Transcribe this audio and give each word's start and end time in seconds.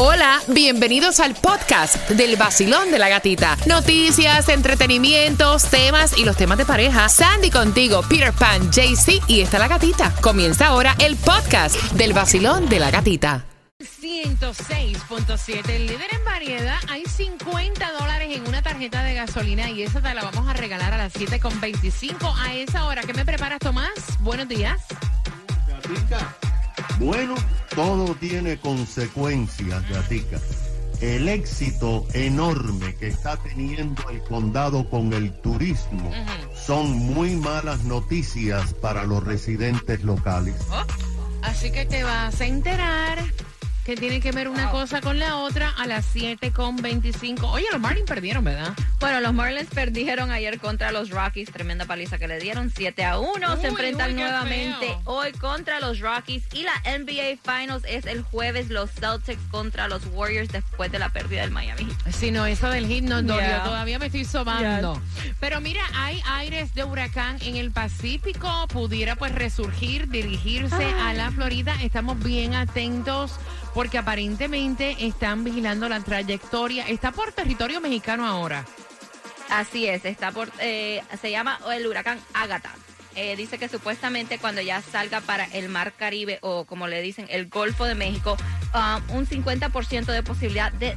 Hola, 0.00 0.40
bienvenidos 0.46 1.18
al 1.18 1.34
podcast 1.34 2.08
del 2.10 2.36
vacilón 2.36 2.92
de 2.92 3.00
la 3.00 3.08
gatita. 3.08 3.56
Noticias, 3.66 4.48
entretenimientos, 4.48 5.64
temas 5.64 6.16
y 6.16 6.24
los 6.24 6.36
temas 6.36 6.56
de 6.56 6.64
pareja. 6.64 7.08
Sandy 7.08 7.50
contigo, 7.50 8.02
Peter 8.08 8.32
Pan, 8.32 8.70
JC 8.70 9.20
y 9.26 9.40
está 9.40 9.58
la 9.58 9.66
gatita. 9.66 10.14
Comienza 10.20 10.68
ahora 10.68 10.94
el 11.00 11.16
podcast 11.16 11.74
del 11.94 12.12
vacilón 12.12 12.68
de 12.68 12.78
la 12.78 12.92
gatita. 12.92 13.44
106.7, 13.80 15.68
el 15.68 15.88
líder 15.88 16.14
en 16.14 16.24
variedad. 16.24 16.78
Hay 16.88 17.02
50 17.04 17.90
dólares 17.98 18.36
en 18.36 18.46
una 18.46 18.62
tarjeta 18.62 19.02
de 19.02 19.14
gasolina 19.14 19.68
y 19.68 19.82
esa 19.82 20.00
te 20.00 20.14
la 20.14 20.22
vamos 20.22 20.46
a 20.46 20.52
regalar 20.52 20.92
a 20.92 20.96
las 20.96 21.12
7.25 21.12 22.34
a 22.38 22.54
esa 22.54 22.84
hora. 22.84 23.02
¿Qué 23.02 23.14
me 23.14 23.24
preparas, 23.24 23.58
Tomás? 23.58 23.90
Buenos 24.20 24.46
días. 24.46 24.80
Gatica, 25.66 26.36
bueno, 26.98 27.34
todo 27.74 28.14
tiene 28.14 28.58
consecuencias, 28.58 29.88
Gatica. 29.88 30.38
El 31.00 31.28
éxito 31.28 32.06
enorme 32.12 32.96
que 32.96 33.06
está 33.06 33.36
teniendo 33.36 34.08
el 34.10 34.20
condado 34.22 34.90
con 34.90 35.12
el 35.12 35.32
turismo 35.32 36.10
son 36.54 36.90
muy 36.90 37.36
malas 37.36 37.84
noticias 37.84 38.74
para 38.74 39.04
los 39.04 39.22
residentes 39.22 40.02
locales. 40.02 40.56
Oh, 40.70 40.84
así 41.42 41.70
que 41.70 41.86
te 41.86 42.02
vas 42.02 42.40
a 42.40 42.46
enterar 42.46 43.18
que 43.88 43.96
tiene 43.96 44.20
que 44.20 44.32
ver 44.32 44.50
una 44.50 44.70
cosa 44.70 45.00
con 45.00 45.18
la 45.18 45.38
otra 45.38 45.70
a 45.70 45.86
las 45.86 46.14
7.25. 46.14 47.42
Oye, 47.44 47.64
los 47.72 47.80
Marlins 47.80 48.06
perdieron, 48.06 48.44
¿verdad? 48.44 48.74
Bueno, 49.00 49.18
los 49.22 49.32
Marlins 49.32 49.70
perdieron 49.70 50.30
ayer 50.30 50.60
contra 50.60 50.92
los 50.92 51.08
Rockies, 51.08 51.50
tremenda 51.50 51.86
paliza 51.86 52.18
que 52.18 52.28
le 52.28 52.38
dieron, 52.38 52.70
7 52.70 53.02
a 53.06 53.18
1. 53.18 53.56
Se 53.62 53.68
enfrentan 53.68 54.14
nuevamente 54.14 54.94
hoy 55.06 55.32
contra 55.32 55.80
los 55.80 56.00
Rockies. 56.00 56.44
Y 56.52 56.64
la 56.64 56.74
NBA 56.84 57.38
Finals 57.42 57.82
es 57.88 58.04
el 58.04 58.20
jueves. 58.20 58.68
Los 58.68 58.90
Celtics 58.90 59.40
contra 59.50 59.88
los 59.88 60.04
Warriors 60.12 60.50
después 60.52 60.92
de 60.92 60.98
la 60.98 61.08
pérdida 61.08 61.40
del 61.40 61.50
Miami 61.50 61.88
Si 62.10 62.30
no, 62.30 62.44
eso 62.44 62.68
del 62.68 62.86
hit 62.86 63.04
no 63.04 63.22
dolió, 63.22 63.62
todavía 63.64 63.98
me 63.98 64.06
estoy 64.06 64.26
sobando. 64.26 65.00
Pero 65.40 65.62
mira, 65.62 65.80
hay 65.94 66.20
aires 66.26 66.74
de 66.74 66.84
huracán 66.84 67.38
en 67.40 67.56
el 67.56 67.70
Pacífico, 67.70 68.68
pudiera 68.68 69.16
pues 69.16 69.34
resurgir, 69.34 70.10
dirigirse 70.10 70.84
a 70.84 71.14
la 71.14 71.30
Florida. 71.30 71.74
Estamos 71.82 72.22
bien 72.22 72.54
atentos 72.54 73.38
porque 73.74 73.98
aparentemente 73.98 75.06
están 75.06 75.44
vigilando 75.44 75.88
la 75.88 76.00
trayectoria. 76.00 76.88
Está 76.88 77.12
por 77.12 77.32
territorio 77.32 77.80
mexicano 77.80 78.26
ahora. 78.26 78.64
Así 79.50 79.86
es, 79.86 80.04
está 80.04 80.30
por, 80.30 80.50
eh, 80.60 81.02
se 81.20 81.30
llama 81.30 81.58
el 81.72 81.86
huracán 81.86 82.20
Ágata. 82.34 82.70
Eh, 83.14 83.34
dice 83.34 83.58
que 83.58 83.68
supuestamente 83.68 84.38
cuando 84.38 84.60
ya 84.60 84.80
salga 84.80 85.20
para 85.20 85.44
el 85.46 85.68
Mar 85.68 85.92
Caribe 85.92 86.38
o 86.40 86.66
como 86.66 86.86
le 86.86 87.02
dicen 87.02 87.26
el 87.30 87.48
Golfo 87.48 87.84
de 87.84 87.96
México, 87.96 88.36
um, 88.74 89.16
un 89.16 89.26
50% 89.26 90.12
de 90.12 90.22
posibilidad 90.22 90.70
de 90.72 90.94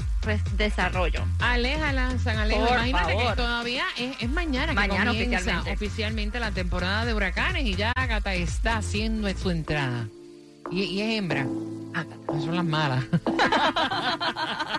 desarrollo. 0.55 1.25
Aléjala, 1.39 2.19
San 2.19 2.37
Alejo. 2.37 2.67
Imagínate 2.67 3.17
que 3.17 3.35
todavía 3.35 3.85
es, 3.97 4.29
mañana 4.29 4.75
que 4.75 5.25
comienza 5.25 5.63
oficialmente. 5.71 6.39
la 6.39 6.51
temporada 6.51 7.05
de 7.05 7.13
huracanes 7.15 7.65
y 7.65 7.75
ya 7.75 7.91
Ágata 7.95 8.35
está 8.35 8.77
haciendo 8.77 9.27
su 9.35 9.49
entrada. 9.49 10.07
Y, 10.69 10.83
y 10.83 11.01
es 11.01 11.17
hembra. 11.17 11.47
Ah, 11.93 12.05
son 12.39 12.55
las 12.55 12.65
malas. 12.65 13.03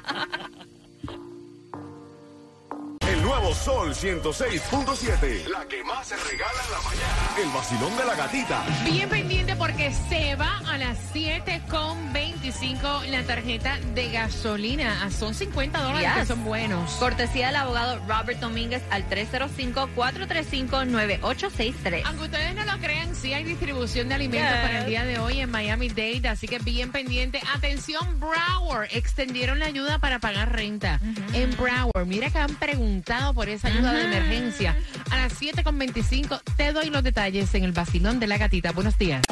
nuevo 3.33 3.55
Sol 3.55 3.95
106.7. 3.95 5.47
La 5.49 5.65
que 5.65 5.83
más 5.85 6.07
se 6.07 6.17
regala 6.17 6.53
en 6.67 6.71
la 6.71 6.81
mañana. 6.83 7.31
El 7.43 7.49
vacilón 7.49 7.97
de 7.97 8.05
la 8.05 8.15
gatita. 8.15 8.63
Bien 8.85 9.09
pendiente 9.09 9.57
porque 9.57 9.91
se 10.11 10.37
va 10.37 10.59
a 10.69 10.77
las 10.77 10.99
7.25 11.15 13.07
la 13.07 13.23
tarjeta 13.23 13.79
de 13.95 14.11
gasolina. 14.11 15.01
Ah, 15.03 15.11
son 15.11 15.33
50 15.35 15.81
dólares 15.81 16.11
que 16.15 16.27
son 16.27 16.45
buenos. 16.45 16.91
Cortesía 16.93 17.47
del 17.47 17.57
abogado 17.57 17.99
Robert 18.07 18.39
Domínguez 18.39 18.83
al 18.91 19.09
305-435-9863. 19.09 22.03
Aunque 22.05 22.25
ustedes 22.25 22.55
no 22.55 22.67
lo 22.67 22.77
crean, 22.81 23.15
sí 23.15 23.33
hay 23.33 23.45
distribución 23.45 24.11
de 24.11 24.17
alimentos 24.17 24.53
para 24.61 24.81
el 24.81 24.87
día 24.87 25.05
de 25.05 25.19
hoy 25.19 25.41
en 25.41 25.51
Miami 25.51 25.89
Dade. 25.89 26.29
Así 26.29 26.47
que 26.47 26.59
bien 26.59 26.93
pendiente. 26.93 27.41
Atención, 27.55 28.21
Broward. 28.21 28.89
Extendieron 28.93 29.59
la 29.59 29.65
ayuda 29.67 29.99
para 30.01 30.19
pagar 30.19 30.53
renta. 30.53 31.01
En 31.33 31.57
Broward. 31.57 32.05
Mira 32.07 32.29
que 32.29 32.39
han 32.39 32.55
preguntado 32.57 33.22
por 33.33 33.49
esa 33.49 33.69
ayuda 33.69 33.93
de 33.93 34.03
emergencia. 34.05 34.77
A 35.11 35.17
las 35.17 35.41
7.25 35.41 36.41
te 36.57 36.73
doy 36.73 36.91
los 36.91 37.05
detalles 37.05 37.55
en 37.55 37.63
el 37.65 37.73
vacilón 37.73 38.19
de 38.19 38.27
la 38.27 38.39
gatita. 38.39 38.73
Buenos 38.73 38.99
días. 38.99 39.23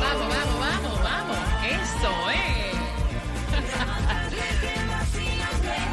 Vamos, 0.00 0.28
vamos, 0.28 0.58
vamos, 0.58 1.02
vamos. 1.02 1.38
Esto 1.70 2.10
es. 2.30 2.46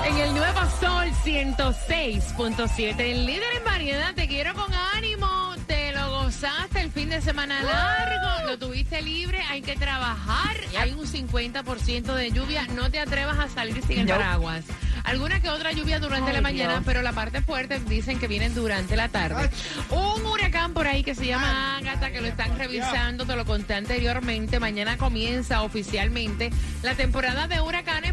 en 0.10 0.18
el 0.18 0.34
Nuevo 0.34 0.60
Sol 0.80 1.08
106.7, 1.24 3.00
el 3.00 3.26
líder 3.26 3.54
en 3.58 3.64
variedad, 3.64 4.14
te 4.16 4.28
quiero 4.28 4.54
con 4.56 4.74
ánimo. 4.74 5.54
Te 5.68 5.94
lo 5.94 6.24
gozaste 6.24 6.73
fin 6.94 7.10
de 7.10 7.22
semana 7.22 7.62
largo, 7.64 8.46
lo 8.46 8.58
tuviste 8.60 9.02
libre, 9.02 9.42
hay 9.50 9.62
que 9.62 9.76
trabajar, 9.76 10.58
hay 10.78 10.92
un 10.92 11.08
50% 11.08 12.14
de 12.14 12.32
lluvia, 12.32 12.68
no 12.68 12.92
te 12.92 13.00
atrevas 13.00 13.40
a 13.40 13.50
salir 13.50 13.82
sin 13.86 14.00
el 14.00 14.08
paraguas. 14.08 14.66
Alguna 15.04 15.42
que 15.42 15.50
otra 15.50 15.74
lluvia 15.74 16.00
durante 16.00 16.32
la 16.32 16.40
mañana, 16.40 16.82
pero 16.86 17.02
la 17.02 17.12
parte 17.12 17.42
fuerte 17.42 17.80
dicen 17.80 18.20
que 18.20 18.28
vienen 18.28 18.56
durante 18.56 18.96
la 18.96 19.10
tarde. 19.10 19.50
Un 19.90 20.26
huracán 20.26 20.74
por 20.74 20.88
ahí 20.88 21.04
que 21.04 21.14
se 21.14 21.28
llama 21.28 21.78
Agatha, 21.78 22.12
que 22.12 22.22
lo 22.22 22.28
están 22.28 22.58
revisando, 22.58 23.26
te 23.26 23.36
lo 23.36 23.44
conté 23.44 23.74
anteriormente. 23.74 24.60
Mañana 24.60 24.98
comienza 24.98 25.62
oficialmente 25.64 26.52
la 26.84 26.96
temporada 26.96 27.48
de 27.48 27.60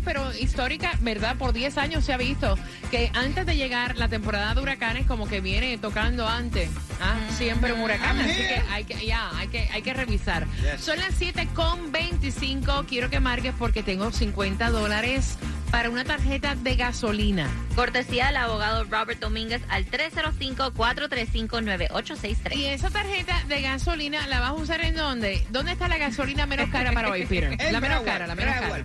pero 0.05 0.33
histórica, 0.35 0.93
¿verdad? 1.01 1.37
Por 1.37 1.53
10 1.53 1.79
años 1.79 2.05
se 2.05 2.13
ha 2.13 2.17
visto 2.17 2.57
que 2.91 3.11
antes 3.15 3.47
de 3.47 3.57
llegar 3.57 3.97
la 3.97 4.09
temporada 4.09 4.55
de 4.55 4.61
huracanes, 4.61 5.07
como 5.07 5.27
que 5.27 5.41
viene 5.41 5.79
tocando 5.79 6.27
antes. 6.27 6.71
¿ah? 7.01 7.17
Siempre 7.37 7.73
un 7.73 7.81
huracán, 7.81 8.19
así 8.19 8.43
que 8.43 8.63
hay 8.71 8.85
que, 8.85 9.07
ya, 9.07 9.31
hay 9.37 9.49
que, 9.49 9.69
hay 9.73 9.83
que 9.83 9.95
revisar. 9.95 10.47
Son 10.79 10.99
las 10.99 11.15
7 11.15 11.49
con 11.55 11.93
25. 11.93 12.85
Quiero 12.89 13.11
que 13.11 13.21
marques 13.21 13.55
porque 13.59 13.83
tengo 13.83 14.11
50 14.11 14.71
dólares 14.71 15.39
para 15.71 15.91
una 15.91 16.05
tarjeta 16.05 16.55
de 16.55 16.77
gasolina. 16.77 17.49
Cortesía 17.81 18.27
del 18.27 18.37
abogado 18.37 18.85
Robert 18.85 19.19
Domínguez 19.21 19.63
al 19.71 19.87
305-435-9863. 19.87 22.55
¿Y 22.55 22.67
esa 22.67 22.91
tarjeta 22.91 23.43
de 23.49 23.63
gasolina 23.63 24.27
la 24.27 24.39
vas 24.39 24.51
a 24.51 24.53
usar 24.53 24.83
en 24.83 24.97
dónde? 24.97 25.47
¿Dónde 25.49 25.73
está 25.73 25.89
la 25.89 25.97
gasolina 25.97 26.45
menos 26.45 26.69
cara 26.69 26.93
para 26.93 27.09
hoy, 27.09 27.25
Peter? 27.25 27.57
la 27.73 27.81
menos 27.81 28.03
cara, 28.03 28.27
la 28.27 28.35
menos 28.35 28.55
cara. 28.55 28.85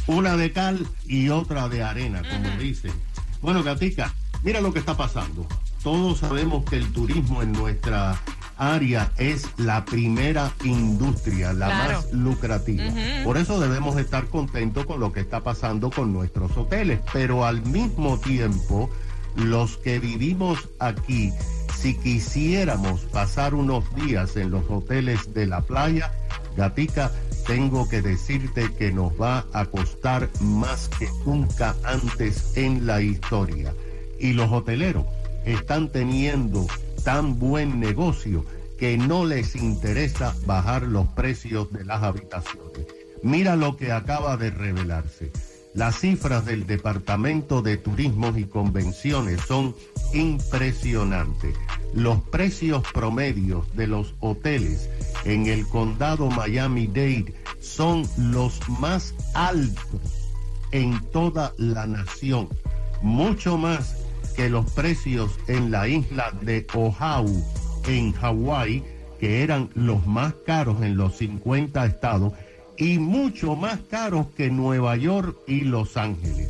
Una 0.08 0.36
de 0.36 0.50
cal 0.50 0.84
y 1.06 1.28
otra 1.28 1.68
de 1.68 1.80
arena, 1.80 2.22
como 2.28 2.50
dicen. 2.58 2.90
Bueno, 3.40 3.62
Gatica, 3.62 4.12
mira 4.42 4.60
lo 4.60 4.72
que 4.72 4.80
está 4.80 4.96
pasando. 4.96 5.46
Todos 5.82 6.18
sabemos 6.18 6.64
que 6.64 6.76
el 6.76 6.92
turismo 6.92 7.42
en 7.42 7.52
nuestra 7.52 8.20
área 8.56 9.12
es 9.18 9.46
la 9.56 9.84
primera 9.84 10.52
industria, 10.64 11.52
la 11.52 11.68
más 11.68 12.12
lucrativa. 12.12 12.84
Por 13.24 13.38
eso 13.38 13.60
debemos 13.60 13.96
estar 13.98 14.26
contentos 14.26 14.86
con 14.86 15.00
lo 15.00 15.12
que 15.12 15.20
está 15.20 15.42
pasando 15.42 15.90
con 15.90 16.12
nuestros 16.12 16.56
hoteles, 16.56 17.00
pero 17.12 17.46
al 17.46 17.62
mismo 17.62 18.18
tiempo, 18.18 18.90
los 19.36 19.76
que 19.78 20.00
vivimos 20.00 20.68
aquí 20.80 21.32
si 21.78 21.94
quisiéramos 21.94 23.02
pasar 23.02 23.54
unos 23.54 23.84
días 23.94 24.36
en 24.36 24.50
los 24.50 24.68
hoteles 24.68 25.32
de 25.32 25.46
la 25.46 25.60
playa, 25.60 26.12
Gatica, 26.56 27.12
tengo 27.46 27.88
que 27.88 28.02
decirte 28.02 28.72
que 28.72 28.90
nos 28.90 29.12
va 29.12 29.46
a 29.52 29.64
costar 29.66 30.28
más 30.40 30.88
que 30.98 31.08
nunca 31.24 31.76
antes 31.84 32.56
en 32.56 32.84
la 32.84 33.00
historia. 33.00 33.72
Y 34.18 34.32
los 34.32 34.50
hoteleros 34.50 35.04
están 35.44 35.88
teniendo 35.90 36.66
tan 37.04 37.38
buen 37.38 37.80
negocio 37.80 38.44
que 38.78 38.96
no 38.96 39.24
les 39.24 39.56
interesa 39.56 40.34
bajar 40.46 40.82
los 40.82 41.08
precios 41.08 41.72
de 41.72 41.84
las 41.84 42.02
habitaciones. 42.02 42.86
Mira 43.22 43.56
lo 43.56 43.76
que 43.76 43.92
acaba 43.92 44.36
de 44.36 44.50
revelarse. 44.50 45.32
Las 45.74 46.00
cifras 46.00 46.44
del 46.46 46.66
Departamento 46.66 47.62
de 47.62 47.76
Turismo 47.76 48.32
y 48.36 48.44
Convenciones 48.44 49.40
son 49.42 49.74
impresionantes. 50.12 51.54
Los 51.92 52.20
precios 52.22 52.82
promedios 52.92 53.64
de 53.76 53.86
los 53.86 54.14
hoteles 54.20 54.88
en 55.24 55.46
el 55.46 55.66
condado 55.66 56.30
Miami-Dade 56.30 57.34
son 57.60 58.08
los 58.16 58.66
más 58.68 59.14
altos 59.34 60.30
en 60.72 61.00
toda 61.10 61.52
la 61.58 61.86
nación, 61.86 62.48
mucho 63.02 63.56
más 63.56 63.97
que 64.38 64.48
los 64.48 64.70
precios 64.70 65.32
en 65.48 65.72
la 65.72 65.88
isla 65.88 66.32
de 66.42 66.64
Oahu, 66.72 67.44
en 67.88 68.12
Hawái, 68.12 68.84
que 69.18 69.42
eran 69.42 69.68
los 69.74 70.06
más 70.06 70.32
caros 70.46 70.80
en 70.80 70.96
los 70.96 71.16
50 71.16 71.84
estados 71.84 72.34
y 72.76 73.00
mucho 73.00 73.56
más 73.56 73.80
caros 73.90 74.28
que 74.36 74.48
Nueva 74.48 74.94
York 74.96 75.36
y 75.48 75.62
Los 75.62 75.96
Ángeles. 75.96 76.48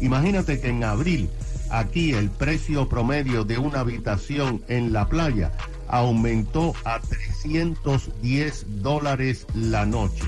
Imagínate 0.00 0.60
que 0.60 0.70
en 0.70 0.82
abril 0.82 1.30
aquí 1.70 2.12
el 2.12 2.28
precio 2.28 2.88
promedio 2.88 3.44
de 3.44 3.56
una 3.56 3.80
habitación 3.80 4.64
en 4.66 4.92
la 4.92 5.08
playa 5.08 5.52
aumentó 5.86 6.74
a 6.84 6.98
310 6.98 8.82
dólares 8.82 9.46
la 9.54 9.86
noche. 9.86 10.26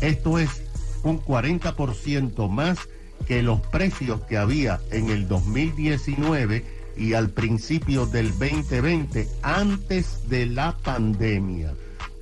Esto 0.00 0.38
es 0.38 0.62
un 1.02 1.20
40% 1.20 2.48
más 2.48 2.78
que 3.26 3.42
los 3.42 3.60
precios 3.60 4.20
que 4.22 4.36
había 4.36 4.80
en 4.90 5.10
el 5.10 5.28
2019 5.28 6.64
y 6.96 7.14
al 7.14 7.30
principio 7.30 8.06
del 8.06 8.30
2020 8.30 9.28
antes 9.42 10.28
de 10.28 10.46
la 10.46 10.76
pandemia. 10.76 11.72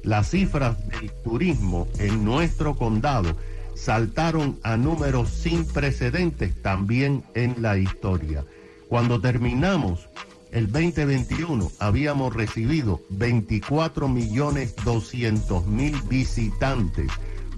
Las 0.02 0.30
cifras 0.30 0.76
del 0.88 1.10
turismo 1.24 1.88
en 1.98 2.24
nuestro 2.24 2.76
condado 2.76 3.36
saltaron 3.74 4.58
a 4.62 4.76
números 4.76 5.30
sin 5.30 5.66
precedentes 5.66 6.60
también 6.62 7.24
en 7.34 7.60
la 7.60 7.76
historia. 7.78 8.44
Cuando 8.88 9.20
terminamos 9.20 10.08
el 10.52 10.70
2021 10.70 11.72
habíamos 11.78 12.34
recibido 12.34 13.00
24 13.10 14.08
millones 14.08 14.74
200 14.84 15.66
mil 15.66 16.00
visitantes, 16.02 17.10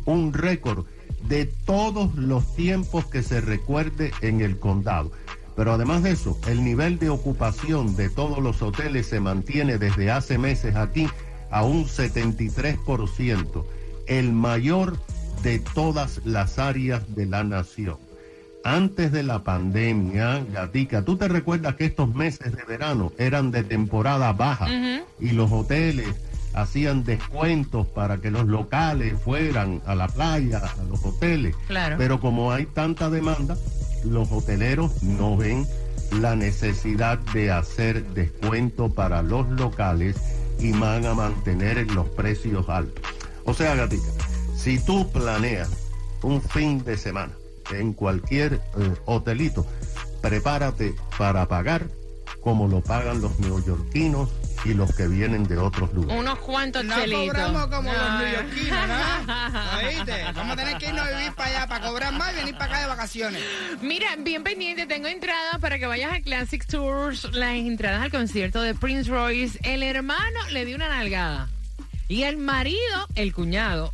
un 0.05 0.32
récord 0.32 0.87
de 1.28 1.46
todos 1.46 2.14
los 2.14 2.55
tiempos 2.55 3.06
que 3.06 3.22
se 3.22 3.40
recuerde 3.40 4.12
en 4.20 4.40
el 4.40 4.58
condado. 4.58 5.10
Pero 5.56 5.72
además 5.72 6.02
de 6.02 6.12
eso, 6.12 6.38
el 6.46 6.62
nivel 6.62 6.99
de 6.99 7.10
ocupación 7.10 7.96
de 7.96 8.08
todos 8.08 8.38
los 8.38 8.62
hoteles 8.62 9.06
se 9.06 9.20
mantiene 9.20 9.78
desde 9.78 10.10
hace 10.10 10.38
meses 10.38 10.76
aquí 10.76 11.08
a 11.50 11.64
un 11.64 11.87
73%, 11.87 13.64
el 14.06 14.32
mayor 14.32 14.96
de 15.43 15.58
todas 15.58 16.20
las 16.25 16.58
áreas 16.58 17.14
de 17.14 17.26
la 17.26 17.44
nación. 17.44 17.96
Antes 18.64 19.12
de 19.12 19.22
la 19.22 19.44
pandemia, 19.44 20.44
Gatica, 20.52 21.04
¿tú 21.04 21.16
te 21.16 21.28
recuerdas 21.28 21.76
que 21.76 21.87
estos 21.87 22.14
meses 22.14 22.54
de 22.54 22.64
verano 22.64 23.12
eran 23.19 23.50
de 23.50 23.62
temporada 23.62 24.32
baja 24.32 24.66
y 25.20 25.31
los 25.31 25.50
hoteles 25.50 26.14
hacían 26.55 27.05
descuentos 27.05 27.87
para 27.87 28.19
que 28.19 28.31
los 28.31 28.47
locales 28.47 29.15
fueran 29.21 29.83
a 29.87 29.95
la 29.95 30.09
playa, 30.09 30.59
a 30.59 30.83
los 30.85 31.05
hoteles? 31.05 31.55
Claro. 31.67 31.97
Pero 31.99 32.21
como 32.21 32.53
hay 32.53 32.67
tanta 32.67 33.11
demanda, 33.11 33.56
los 34.05 34.31
hoteleros 34.31 35.03
no 35.03 35.37
ven 35.37 35.67
la 36.21 36.37
necesidad 36.37 37.19
de 37.33 37.50
hacer 37.50 38.05
descuento 38.15 38.91
para 38.91 39.23
los 39.23 39.49
locales 39.49 40.17
y 40.59 40.73
van 40.73 41.06
a 41.06 41.15
mantener 41.15 41.91
los 41.93 42.09
precios 42.09 42.69
altos. 42.69 43.05
O 43.45 43.55
sea, 43.55 43.75
Gatica, 43.75 44.09
si 44.56 44.79
tú 44.79 45.11
planeas 45.11 45.71
un 46.23 46.43
fin 46.43 46.83
de 46.85 46.97
semana 46.97 47.33
en 47.73 47.93
cualquier 47.93 48.55
eh, 48.55 48.95
hotelito, 49.05 49.67
prepárate 50.21 50.95
para 51.17 51.47
pagar 51.47 51.87
como 52.41 52.69
lo 52.69 52.81
pagan 52.81 53.21
los 53.21 53.39
neoyorquinos 53.41 54.31
y 54.64 54.75
los 54.75 54.94
que 54.94 55.06
vienen 55.08 55.44
de 55.44 55.56
otros 55.58 55.93
lugares. 55.93 56.19
Unos 56.20 56.38
cuantos 56.40 56.84
No 56.84 56.94
chelitos. 56.94 57.26
cobramos 57.26 57.66
como 57.69 57.93
los 57.93 58.02
No. 58.10 58.19
neoyorquinos, 58.19 58.88
¿no? 58.88 59.76
¿Oíste? 59.87 60.25
Vamos 60.34 60.52
a 60.52 60.56
tener 60.56 60.78
que 60.78 60.87
irnos 60.88 61.06
a 61.06 61.10
vivir 61.16 61.32
para 61.34 61.50
allá, 61.50 61.66
para 61.69 61.87
cobrar 61.87 62.12
más 62.12 62.32
y 62.32 62.37
venir 62.37 62.55
para 62.56 62.64
acá 62.66 62.81
de 62.81 62.87
vacaciones. 62.87 63.43
Mira, 63.81 64.08
bien 64.19 64.43
pendiente, 64.43 64.87
tengo 64.87 65.08
entradas 65.08 65.58
para 65.60 65.78
que 65.78 65.87
vayas 65.87 66.12
a 66.12 66.20
Classic 66.20 66.64
Tours, 66.66 67.25
las 67.32 67.55
entradas 67.55 68.02
al 68.02 68.10
concierto 68.10 68.60
de 68.60 68.75
Prince 68.75 69.10
Royce. 69.10 69.58
El 69.62 69.82
hermano 69.82 70.38
le 70.50 70.64
dio 70.64 70.76
una 70.76 70.88
nalgada. 70.88 71.49
Y 72.11 72.22
el 72.22 72.38
marido, 72.38 73.06
el 73.16 73.34
cuñado, 73.34 73.93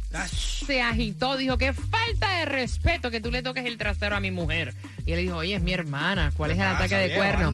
se 0.64 0.80
agitó, 0.82 1.36
dijo 1.36 1.58
que 1.58 1.72
falta 1.72 2.30
de 2.38 2.44
respeto 2.44 3.10
que 3.10 3.20
tú 3.20 3.32
le 3.32 3.42
toques 3.42 3.64
el 3.66 3.76
trasero 3.76 4.14
a 4.14 4.20
mi 4.20 4.30
mujer. 4.30 4.72
Y 5.04 5.12
él 5.12 5.18
dijo, 5.20 5.36
oye, 5.38 5.56
es 5.56 5.62
mi 5.62 5.72
hermana, 5.72 6.30
¿cuál 6.36 6.52
es 6.52 6.58
el 6.58 6.62
pasa, 6.64 6.76
ataque 6.76 6.94
de 6.96 7.14
cuerno? 7.16 7.52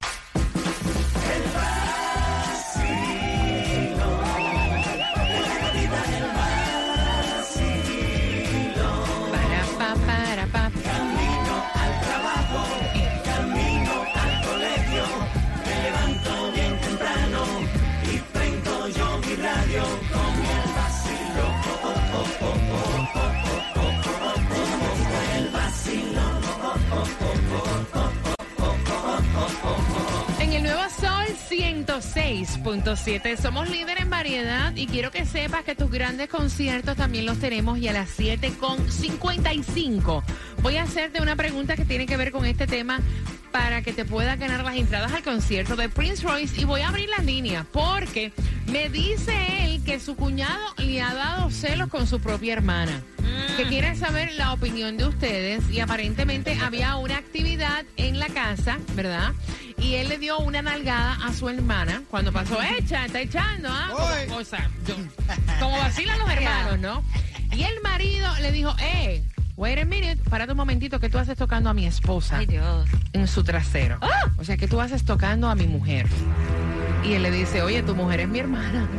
106.7 32.31 33.37
somos 33.37 33.69
líder 33.69 34.01
en 34.01 34.09
variedad 34.09 34.73
y 34.77 34.87
quiero 34.87 35.11
que 35.11 35.27
sepas 35.27 35.65
que 35.65 35.75
tus 35.75 35.91
grandes 35.91 36.29
conciertos 36.29 36.97
también 36.97 37.27
los 37.27 37.41
tenemos 37.41 37.77
y 37.79 37.89
a 37.89 37.93
las 37.93 38.17
7.55 38.17 40.23
voy 40.63 40.77
a 40.77 40.85
hacerte 40.85 41.21
una 41.21 41.35
pregunta 41.35 41.75
que 41.75 41.85
tiene 41.85 42.07
que 42.07 42.17
ver 42.17 42.31
con 42.31 42.45
este 42.45 42.69
tema 42.69 43.01
para 43.51 43.83
que 43.83 43.93
te 43.93 44.05
puedas 44.05 44.39
ganar 44.39 44.63
las 44.63 44.77
entradas 44.77 45.13
al 45.13 45.25
concierto 45.25 45.75
de 45.75 45.89
Prince 45.89 46.23
Royce 46.23 46.61
y 46.61 46.65
voy 46.65 46.83
a 46.83 46.91
abrir 46.91 47.09
las 47.09 47.25
líneas 47.25 47.67
porque 47.73 48.33
me 48.71 48.89
dice 48.89 49.65
él 49.65 49.83
que 49.85 49.99
su 49.99 50.15
cuñado 50.15 50.63
le 50.79 51.03
ha 51.03 51.13
dado 51.13 51.51
celos 51.51 51.89
con 51.89 52.07
su 52.07 52.21
propia 52.21 52.53
hermana 52.53 53.03
que 53.57 53.67
quiere 53.67 53.97
saber 53.97 54.33
la 54.35 54.53
opinión 54.53 54.97
de 54.97 55.07
ustedes 55.07 55.69
y 55.71 55.81
aparentemente 55.81 56.57
había 56.63 56.97
una 56.97 57.17
actividad 57.17 57.85
en 57.97 58.19
la 58.19 58.29
casa, 58.29 58.79
¿verdad? 58.95 59.33
Y 59.83 59.95
él 59.95 60.09
le 60.09 60.19
dio 60.19 60.39
una 60.39 60.63
nalgada 60.63 61.19
a 61.25 61.33
su 61.33 61.49
hermana 61.49 62.03
cuando 62.11 62.33
pasó, 62.33 62.59
echa, 62.79 63.07
está 63.07 63.21
echando, 63.21 63.69
¿ah? 63.71 63.89
Oy. 63.93 64.27
Como, 64.29 64.41
o 64.41 64.45
sea, 64.45 64.69
yo- 64.87 64.95
como 65.59 65.77
vacilan 65.79 66.19
los 66.19 66.31
hermanos, 66.31 66.79
¿no? 66.79 67.03
Y 67.57 67.63
el 67.65 67.81
marido 67.83 68.29
le 68.41 68.53
dijo, 68.53 68.75
eh, 68.81 69.23
wait 69.57 69.79
a 69.79 69.85
minute, 69.85 70.19
párate 70.29 70.53
un 70.53 70.59
momentito 70.59 71.01
que 71.01 71.09
tú 71.09 71.19
haces 71.19 71.37
tocando 71.37 71.71
a 71.71 71.75
mi 71.75 71.87
esposa 71.87 72.39
Ay, 72.39 72.47
Dios. 72.47 72.89
en 73.13 73.27
su 73.27 73.43
trasero. 73.43 73.99
O 74.39 74.45
sea, 74.45 74.57
que 74.57 74.69
tú 74.69 74.81
haces 74.81 75.05
tocando 75.05 75.49
a 75.49 75.55
mi 75.55 75.67
mujer. 75.67 76.07
Y 77.03 77.15
él 77.15 77.23
le 77.23 77.31
dice, 77.31 77.63
oye, 77.63 77.83
tu 77.83 77.95
mujer 77.95 78.21
es 78.21 78.29
mi 78.29 78.39
hermana. 78.41 78.87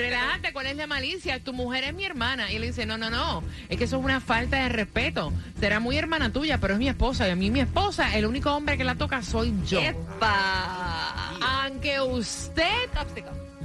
relájate, 0.00 0.52
¿cuál 0.52 0.66
es 0.66 0.76
la 0.76 0.86
malicia? 0.86 1.42
Tu 1.42 1.52
mujer 1.52 1.84
es 1.84 1.94
mi 1.94 2.04
hermana. 2.04 2.50
Y 2.50 2.56
él 2.56 2.62
le 2.62 2.68
dice, 2.68 2.86
no, 2.86 2.98
no, 2.98 3.10
no, 3.10 3.42
es 3.68 3.78
que 3.78 3.84
eso 3.84 3.98
es 3.98 4.04
una 4.04 4.20
falta 4.20 4.62
de 4.62 4.68
respeto. 4.68 5.32
Será 5.58 5.80
muy 5.80 5.96
hermana 5.96 6.32
tuya, 6.32 6.58
pero 6.58 6.74
es 6.74 6.78
mi 6.78 6.88
esposa. 6.88 7.28
Y 7.28 7.30
a 7.30 7.36
mí 7.36 7.50
mi 7.50 7.60
esposa, 7.60 8.16
el 8.16 8.26
único 8.26 8.52
hombre 8.52 8.76
que 8.76 8.84
la 8.84 8.94
toca 8.94 9.22
soy 9.22 9.54
yo. 9.66 9.80
¡Epa! 9.80 11.32
Aunque 11.40 12.00
usted 12.00 12.64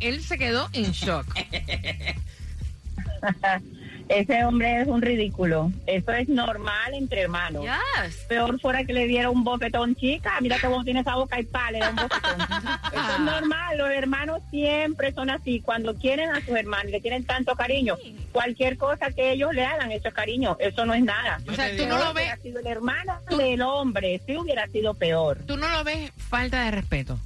él 0.00 0.22
se 0.22 0.36
quedó 0.36 0.68
en 0.72 0.92
shock. 0.92 1.26
Ese 4.08 4.44
hombre 4.44 4.80
es 4.80 4.88
un 4.88 5.02
ridículo. 5.02 5.70
Eso 5.86 6.12
es 6.12 6.28
normal 6.28 6.94
entre 6.94 7.22
hermanos. 7.22 7.64
Yes. 7.64 8.16
Peor 8.28 8.58
fuera 8.60 8.84
que 8.84 8.92
le 8.92 9.06
diera 9.06 9.30
un 9.30 9.44
bofetón, 9.44 9.94
chica. 9.94 10.32
Mira 10.40 10.58
que 10.58 10.66
vos 10.66 10.84
tienes 10.84 11.02
esa 11.02 11.16
boca 11.16 11.38
y 11.38 11.44
pa, 11.44 11.70
le 11.70 11.80
da 11.80 11.90
un 11.90 11.96
bofetón. 11.96 12.40
Eso 12.92 13.12
es 13.12 13.20
normal. 13.20 13.78
Los 13.78 13.90
hermanos 13.90 14.40
siempre 14.50 15.12
son 15.12 15.30
así. 15.30 15.60
Cuando 15.60 15.94
quieren 15.94 16.30
a 16.30 16.40
sus 16.40 16.56
hermanos, 16.56 16.90
le 16.90 17.00
tienen 17.00 17.24
tanto 17.24 17.54
cariño. 17.54 17.96
Cualquier 18.32 18.76
cosa 18.78 19.10
que 19.10 19.32
ellos 19.32 19.52
le 19.54 19.64
hagan, 19.64 19.92
eso 19.92 20.08
es 20.08 20.14
cariño. 20.14 20.56
Eso 20.60 20.86
no 20.86 20.94
es 20.94 21.02
nada. 21.02 21.40
O 21.48 21.54
sea, 21.54 21.76
tú 21.76 21.86
no 21.86 21.98
Si 21.98 22.04
lo 22.04 22.14
ves, 22.14 22.24
hubiera 22.24 22.36
sido 22.38 22.60
el 22.60 22.66
hermano 22.66 23.20
del 23.36 23.62
hombre, 23.62 24.20
sí 24.26 24.36
hubiera 24.36 24.66
sido 24.68 24.94
peor. 24.94 25.38
tú 25.46 25.56
no 25.56 25.68
lo 25.70 25.84
ves 25.84 26.10
falta 26.16 26.64
de 26.64 26.70
respeto. 26.70 27.18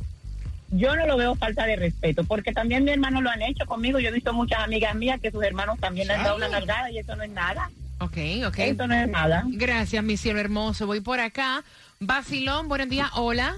Yo 0.72 0.96
no 0.96 1.06
lo 1.06 1.18
veo 1.18 1.34
falta 1.34 1.66
de 1.66 1.76
respeto, 1.76 2.24
porque 2.24 2.52
también 2.52 2.82
mi 2.84 2.92
hermano 2.92 3.20
lo 3.20 3.28
han 3.28 3.42
hecho 3.42 3.66
conmigo. 3.66 3.98
Yo 3.98 4.08
he 4.08 4.12
visto 4.12 4.32
muchas 4.32 4.60
amigas 4.60 4.94
mías 4.94 5.20
que 5.20 5.30
sus 5.30 5.44
hermanos 5.44 5.78
también 5.78 6.08
le 6.08 6.14
han 6.14 6.24
dado 6.24 6.36
una 6.36 6.48
nalgada 6.48 6.90
y 6.90 6.98
eso 6.98 7.14
no 7.14 7.22
es 7.22 7.30
nada. 7.30 7.70
Ok, 7.98 8.16
ok. 8.46 8.58
Eso 8.58 8.86
no 8.86 8.94
es 8.94 9.06
nada. 9.06 9.44
Gracias, 9.48 10.02
mi 10.02 10.16
cielo 10.16 10.40
hermoso. 10.40 10.86
Voy 10.86 11.00
por 11.00 11.20
acá. 11.20 11.62
Basilón, 12.00 12.68
buenos 12.68 12.88
días, 12.88 13.10
hola. 13.14 13.56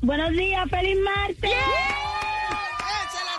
Buenos 0.00 0.30
días, 0.30 0.70
feliz 0.70 0.96
martes. 1.04 1.50
¡Esa 1.50 1.58
es 3.04 3.24
la 3.26 3.34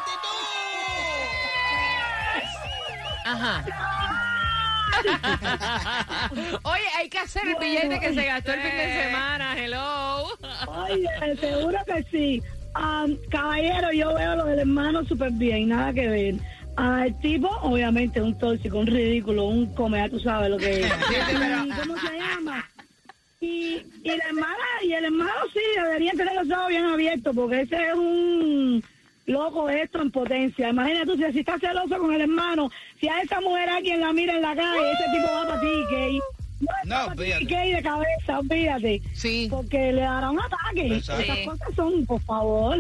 actitud! 3.32 3.64
Ajá. 3.64 4.03
Oye, 6.64 6.84
hay 6.98 7.10
que 7.10 7.20
hacer 7.20 7.44
el 7.48 7.56
billete 7.56 8.00
que 8.00 8.14
se 8.14 8.26
gastó 8.26 8.54
el 8.54 8.62
fin 8.62 8.78
de 8.78 9.04
semana. 9.04 9.58
Hello. 9.58 10.28
Oye, 10.68 11.08
seguro 11.40 11.80
que 11.86 12.04
sí. 12.12 12.42
Am, 12.76 13.18
caballero, 13.30 13.92
yo 13.92 14.14
veo 14.16 14.36
lo 14.36 14.46
del 14.46 14.60
hermano 14.60 15.06
súper 15.06 15.32
bien, 15.32 15.70
nada 15.70 15.94
que 15.94 16.08
ver. 16.08 16.36
Ah, 16.76 17.04
el 17.06 17.20
tipo, 17.20 17.48
obviamente, 17.62 18.20
un 18.20 18.38
tóxico, 18.38 18.80
un 18.80 18.88
ridículo, 18.88 19.46
un 19.46 19.74
come, 19.76 20.00
ya 20.00 20.10
tú 20.10 20.20
sabes 20.20 20.50
lo 20.50 20.58
que 20.58 20.82
es. 20.82 20.88
¿Y 20.88 21.70
cómo 21.70 21.96
se 22.00 22.18
llama? 22.18 22.68
Y, 23.40 23.86
y 24.04 24.18
la 24.18 24.26
hermana, 24.26 24.66
y 24.82 24.94
el 24.94 25.06
hermano 25.06 25.32
sí, 25.54 25.60
deberían 25.76 26.18
tener 26.18 26.34
los 26.34 26.50
ojos 26.58 26.70
bien 26.70 26.86
abiertos, 26.86 27.36
porque 27.36 27.62
ese 27.62 27.76
es 27.76 27.94
un 27.94 28.84
loco 29.26 29.70
esto 29.70 30.02
en 30.02 30.12
potencia. 30.12 30.70
Imagínate 30.70 31.06
tú, 31.06 31.16
si, 31.18 31.40
estás 31.40 31.60
celoso 31.62 31.98
con 31.98 32.14
el 32.14 32.22
hermano, 32.22 32.70
si 33.00 33.08
a 33.08 33.22
esa 33.22 33.40
mujer 33.42 33.70
alguien 33.70 34.00
la 34.02 34.12
mira 34.14 34.36
en 34.36 34.42
la 34.42 34.56
calle, 34.56 34.92
ese 34.92 35.04
tipo 35.14 35.32
va 35.34 35.48
para 35.48 35.62
ti, 35.62 35.68
que 35.90 36.20
No, 36.86 37.16
que 37.48 37.76
de 37.76 37.82
cabeza, 37.84 38.40
olvídate. 38.40 39.02
Sí, 39.14 39.48
Porque 39.50 39.92
le 39.94 40.02
dará 40.02 40.30
un 40.30 40.40
ataque. 40.40 40.96
Exacto. 40.98 41.24
Esas 41.24 41.40
cosas 41.46 41.76
son, 41.76 42.06
por 42.06 42.22
favor. 42.22 42.78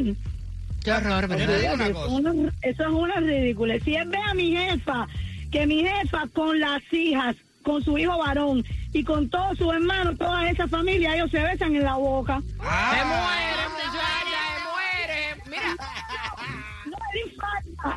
qué 0.83 0.91
horror, 0.91 1.21
Yo 1.23 1.27
¿verdad? 1.37 1.59
digo 1.59 1.73
una 1.73 1.85
Eso 1.85 1.93
cosa. 1.93 2.05
es 2.07 2.11
una- 2.35 2.53
Eso 2.61 2.83
es 2.83 2.89
una 2.89 3.15
ridícula. 3.21 3.79
Si 3.79 3.95
él 3.95 4.07
ve 4.09 4.17
a 4.29 4.33
mi 4.33 4.51
jefa, 4.55 5.07
que 5.51 5.65
mi 5.67 5.83
jefa 5.85 6.27
con 6.33 6.59
las 6.59 6.81
hijas, 6.91 7.35
con 7.63 7.81
su 7.83 7.97
hijo 7.97 8.17
varón 8.17 8.65
y 8.91 9.03
con 9.05 9.29
todos 9.29 9.57
sus 9.57 9.73
hermanos, 9.73 10.17
toda 10.17 10.49
esa 10.49 10.67
familia, 10.67 11.15
ellos 11.15 11.31
se 11.31 11.39
besan 11.39 11.73
en 11.75 11.83
la 11.83 11.95
boca. 11.95 12.41
Ah. 12.59 13.52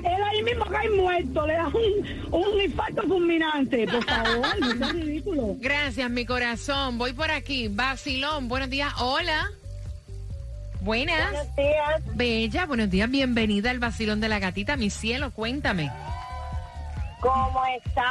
Él 0.03 0.23
ahí 0.31 0.43
mismo 0.43 0.65
cae 0.67 0.89
muerto. 0.91 1.47
Le 1.47 1.55
da 1.55 1.69
un, 1.69 2.33
un 2.33 2.61
infarto 2.61 3.03
fulminante. 3.03 3.87
Por 3.87 4.05
favor, 4.05 4.47
no 4.61 4.87
es 4.87 4.93
ridículo. 4.93 5.57
gracias, 5.61 6.11
mi 6.11 6.25
corazón. 6.27 6.99
Voy 6.99 7.13
por 7.13 7.31
aquí. 7.31 7.69
Basilón, 7.69 8.49
buenos 8.49 8.71
días, 8.71 8.93
hola. 8.99 9.51
Buenas. 10.81 11.33
Buenos 11.33 11.57
días. 11.57 12.17
Bella, 12.17 12.67
buenos 12.67 12.91
días. 12.91 13.11
Bienvenida 13.11 13.71
al 13.71 13.79
Basilón 13.79 14.21
de 14.21 14.29
la 14.29 14.39
Gatita. 14.39 14.77
Mi 14.77 14.91
cielo, 14.91 15.31
cuéntame. 15.33 15.91
¿Cómo 17.21 17.63
están? 17.67 18.05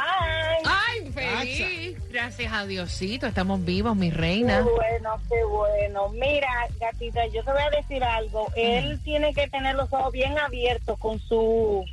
¡Ay, 0.64 1.10
feliz! 1.12 1.98
Gracias 2.10 2.52
a 2.52 2.66
Diosito, 2.66 3.26
estamos 3.26 3.64
vivos, 3.64 3.96
mi 3.96 4.10
Qué 4.10 4.16
reina. 4.16 4.60
bueno, 4.62 5.20
qué 5.28 5.44
bueno. 5.44 6.08
Mira, 6.10 6.48
gatita, 6.80 7.24
yo 7.26 7.42
te 7.44 7.52
voy 7.52 7.62
a 7.62 7.70
decir 7.76 8.02
algo. 8.02 8.48
Él 8.56 9.00
tiene 9.04 9.32
que 9.32 9.48
tener 9.48 9.74
los 9.76 9.92
ojos 9.92 10.12
bien 10.12 10.36
abiertos 10.38 10.98
con 10.98 11.18
su 11.20 11.84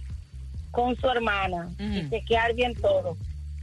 con 0.71 0.95
su 0.95 1.07
hermana 1.07 1.69
y 1.77 1.99
Ujú. 1.99 2.09
chequear 2.09 2.53
bien 2.55 2.73
todo. 2.73 3.15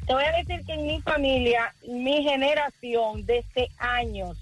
Te 0.06 0.14
voy 0.14 0.22
a 0.24 0.32
decir 0.38 0.64
que 0.64 0.74
en 0.74 0.86
mi 0.86 1.00
familia, 1.02 1.74
mi 1.88 2.22
generación, 2.22 3.26
desde 3.26 3.68
años, 3.78 4.38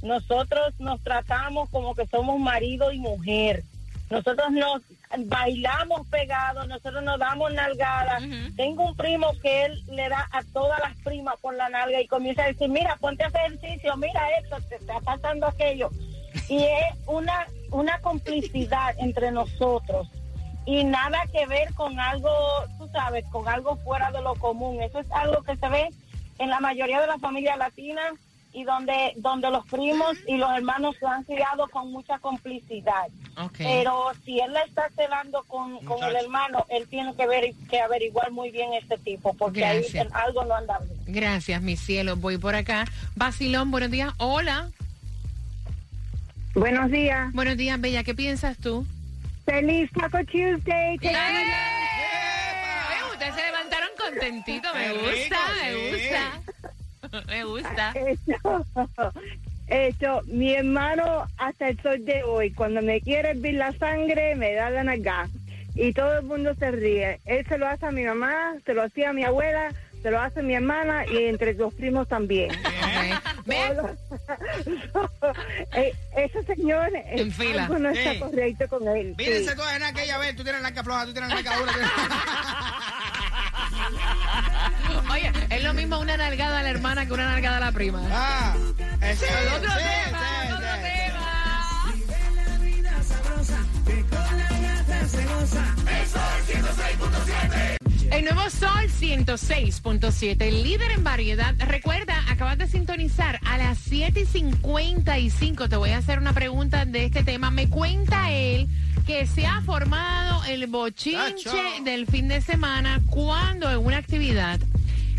nosotros 0.00 0.74
nos 0.78 1.00
tratamos 1.02 1.68
como 1.70 1.94
que 1.96 2.06
somos 2.06 2.38
marido 2.38 2.92
y 2.92 2.98
mujer. 3.00 3.64
Nosotros 4.10 4.52
nos 4.52 4.80
bailamos 5.18 6.06
pegados, 6.08 6.66
nosotros 6.68 7.02
nos 7.02 7.18
damos 7.18 7.52
nalgadas. 7.52 8.22
Tengo 8.56 8.88
un 8.88 8.96
primo 8.96 9.32
que 9.42 9.64
él 9.66 9.82
le 9.88 10.08
da 10.08 10.28
a 10.32 10.42
todas 10.52 10.80
las 10.80 10.96
primas 11.02 11.36
por 11.40 11.54
la 11.54 11.68
nalga 11.68 12.00
y 12.00 12.06
comienza 12.06 12.44
a 12.44 12.46
decir, 12.46 12.68
mira, 12.68 12.96
ponte 13.00 13.24
a 13.24 13.28
hacer 13.28 13.52
ejercicio, 13.52 13.96
mira 13.96 14.20
esto, 14.40 14.56
te 14.68 14.76
está 14.76 15.00
pasando 15.00 15.46
aquello. 15.46 15.90
Y 16.48 16.62
es 16.62 16.94
una, 17.06 17.46
una 17.70 17.98
complicidad 18.00 18.94
entre 18.98 19.30
nosotros 19.30 20.08
y 20.66 20.84
nada 20.84 21.22
que 21.30 21.46
ver 21.46 21.74
con 21.74 22.00
algo, 22.00 22.30
tú 22.78 22.88
sabes, 22.88 23.24
con 23.30 23.46
algo 23.48 23.76
fuera 23.76 24.10
de 24.10 24.22
lo 24.22 24.34
común. 24.36 24.80
Eso 24.82 24.98
es 24.98 25.10
algo 25.12 25.42
que 25.42 25.56
se 25.56 25.68
ve 25.68 25.88
en 26.38 26.50
la 26.50 26.60
mayoría 26.60 27.00
de 27.00 27.06
las 27.06 27.20
familias 27.20 27.58
latinas 27.58 28.14
y 28.54 28.62
donde, 28.64 29.12
donde 29.16 29.50
los 29.50 29.66
primos 29.66 30.16
y 30.28 30.36
los 30.36 30.50
hermanos 30.56 30.96
se 30.98 31.06
han 31.06 31.24
criado 31.24 31.68
con 31.68 31.90
mucha 31.90 32.18
complicidad. 32.20 33.08
Pero 33.58 34.12
si 34.24 34.38
él 34.38 34.52
la 34.52 34.62
está 34.62 34.88
celando 34.94 35.42
con, 35.48 35.84
con 35.84 36.02
el 36.04 36.14
hermano, 36.14 36.64
él 36.70 36.86
tiene 36.88 37.14
que 37.16 37.26
ver 37.26 37.52
que 37.68 37.80
averiguar 37.80 38.30
muy 38.30 38.52
bien 38.52 38.72
este 38.74 38.96
tipo, 38.98 39.34
porque 39.34 39.60
Gracias. 39.60 40.06
ahí 40.06 40.22
algo 40.24 40.44
no 40.44 40.54
anda 40.54 40.78
bien. 40.78 41.00
Gracias, 41.06 41.60
mi 41.62 41.76
cielo. 41.76 42.16
Voy 42.16 42.38
por 42.38 42.54
acá. 42.54 42.84
Basilón, 43.16 43.72
buenos 43.72 43.90
días. 43.90 44.12
Hola. 44.18 44.70
Buenos 46.54 46.88
días. 46.92 47.32
Buenos 47.32 47.56
días, 47.56 47.80
Bella. 47.80 48.04
¿Qué 48.04 48.14
piensas 48.14 48.56
tú? 48.58 48.86
Feliz 49.44 49.90
Taco 49.92 50.24
Tuesday. 50.24 50.96
¡Eh! 51.02 51.16
Ustedes 53.12 53.34
se 53.34 53.42
levantaron 53.42 53.88
contentitos. 53.98 54.72
Me 54.74 54.92
gusta, 54.92 55.10
rico, 55.10 55.36
sí. 55.58 55.64
me 55.64 55.90
gusta. 55.90 56.43
Me 57.28 57.44
gusta. 57.44 57.92
Esto, 57.94 58.66
esto, 59.66 60.20
mi 60.26 60.54
hermano 60.54 61.26
hasta 61.38 61.68
el 61.70 61.80
sol 61.80 62.04
de 62.04 62.22
hoy, 62.22 62.52
cuando 62.52 62.82
me 62.82 63.00
quiere 63.00 63.30
hervir 63.30 63.54
la 63.54 63.72
sangre, 63.72 64.34
me 64.36 64.52
da 64.54 64.68
la 64.68 64.84
nalga. 64.84 65.26
Y 65.74 65.92
todo 65.94 66.18
el 66.18 66.22
mundo 66.24 66.54
se 66.58 66.70
ríe. 66.70 67.18
Él 67.24 67.46
se 67.48 67.56
lo 67.56 67.66
hace 67.66 67.86
a 67.86 67.90
mi 67.90 68.04
mamá, 68.04 68.54
se 68.66 68.74
lo 68.74 68.82
hacía 68.82 69.08
a 69.10 69.12
mi 69.14 69.24
abuela, 69.24 69.72
se 70.02 70.10
lo 70.10 70.20
hace 70.20 70.40
a 70.40 70.42
mi 70.42 70.54
hermana 70.54 71.06
y 71.06 71.24
entre 71.24 71.54
los 71.54 71.72
primos 71.74 72.06
también. 72.08 72.50
Eh, 75.76 75.92
ese 76.16 76.42
señor 76.44 76.88
En 76.94 77.30
fila. 77.32 77.64
algo 77.64 77.78
no 77.78 77.90
está 77.90 78.12
Sí. 78.14 78.18
correcto 78.20 78.68
con 78.68 78.86
él. 78.88 79.14
Mírense 79.18 79.50
sí. 79.50 79.56
todas 79.56 79.76
en 79.76 79.82
aquella 79.82 80.18
vez, 80.18 80.34
tú 80.36 80.42
tienes 80.44 80.62
la 80.62 80.70
floja, 80.82 81.04
tú 81.06 81.12
tienes 81.12 81.30
la 81.44 81.56
dura. 81.58 81.72
tienes- 81.72 81.90
Oye, 85.14 85.32
es 85.50 85.62
lo 85.62 85.74
mismo 85.74 86.00
una 86.00 86.16
nalgada 86.16 86.58
a 86.58 86.62
la 86.62 86.70
hermana 86.70 87.06
que 87.06 87.12
una 87.12 87.26
nalgada 87.30 87.58
a 87.58 87.60
la 87.60 87.72
prima. 87.72 88.02
Ah, 88.10 88.56
ese 89.00 89.26
El 89.26 89.48
otro 89.48 89.70
sí, 89.70 89.78
tema, 90.04 90.20
sí, 90.20 90.52
otro 90.52 90.66
sí. 90.74 90.82
tema. 90.82 91.04
El 98.10 98.24
nuevo 98.24 98.48
Sol 98.50 98.88
106.7, 99.00 100.42
el 100.42 100.62
líder 100.62 100.90
en 100.92 101.02
variedad. 101.04 101.54
Recuerda, 101.58 102.22
acabas 102.28 102.58
de 102.58 102.68
sintonizar 102.68 103.40
a 103.44 103.58
las 103.58 103.78
7 103.78 104.20
y 104.20 104.26
55. 104.26 105.68
Te 105.68 105.76
voy 105.76 105.90
a 105.90 105.98
hacer 105.98 106.18
una 106.18 106.32
pregunta 106.32 106.84
de 106.84 107.06
este 107.06 107.24
tema. 107.24 107.50
Me 107.50 107.68
cuenta 107.68 108.30
él 108.30 108.68
que 109.06 109.26
se 109.26 109.46
ha 109.46 109.60
formado 109.62 110.44
el 110.44 110.66
bochinche 110.68 111.44
Tacho. 111.44 111.84
del 111.84 112.06
fin 112.06 112.28
de 112.28 112.40
semana 112.40 113.00
cuando 113.10 113.70
en 113.70 113.78
una 113.78 113.96
actividad 113.98 114.60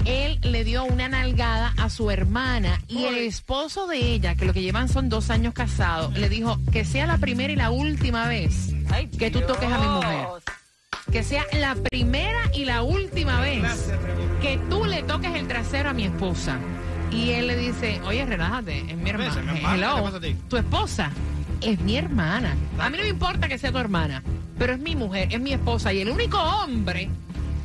él 0.06 0.40
le 0.44 0.64
dio 0.64 0.84
una 0.84 1.10
nalgada 1.10 1.74
a 1.78 1.90
su 1.90 2.12
hermana 2.12 2.82
y 2.88 3.06
el 3.06 3.18
esposo 3.18 3.88
de 3.88 3.98
ella, 3.98 4.36
que 4.36 4.46
lo 4.46 4.54
que 4.54 4.62
llevan 4.62 4.88
son 4.88 5.10
dos 5.10 5.30
años 5.30 5.54
casados, 5.54 6.14
le 6.14 6.30
dijo 6.30 6.58
que 6.72 6.86
sea 6.86 7.08
la 7.08 7.18
primera 7.18 7.52
y 7.52 7.56
la 7.56 7.72
última 7.72 8.28
vez 8.28 8.74
que 9.18 9.32
tú 9.32 9.42
toques 9.42 9.72
a 9.72 9.78
mi 9.78 9.88
mujer. 9.88 10.28
Que 11.12 11.24
sea 11.24 11.46
la 11.54 11.76
primera 11.76 12.40
y 12.54 12.66
la 12.66 12.82
última 12.82 13.40
vez 13.40 13.92
que 14.42 14.60
tú 14.70 14.86
le 14.86 15.04
toques 15.04 15.34
el 15.36 15.48
trasero 15.48 15.90
a 15.90 15.94
mi 15.94 16.06
esposa. 16.06 16.60
Y 17.12 17.32
él 17.32 17.48
le 17.48 17.56
dice, 17.56 18.02
oye, 18.06 18.26
relájate, 18.26 18.80
es 18.80 18.98
mi 18.98 19.10
hermana. 19.10 19.34
hermana, 19.40 19.54
¿qué 19.54 19.76
Hello, 19.76 20.36
tu 20.50 20.58
esposa 20.58 21.12
es 21.62 21.80
mi 21.80 21.98
hermana. 21.98 22.56
A 22.80 22.90
mí 22.90 22.98
no 22.98 23.04
me 23.04 23.10
importa 23.10 23.48
que 23.48 23.58
sea 23.58 23.72
tu 23.72 23.78
hermana, 23.78 24.24
pero 24.58 24.74
es 24.74 24.80
mi 24.80 24.96
mujer, 24.96 25.30
es 25.32 25.40
mi 25.40 25.54
esposa. 25.54 25.94
Y 25.94 26.02
el 26.02 26.10
único 26.10 26.38
hombre 26.38 27.10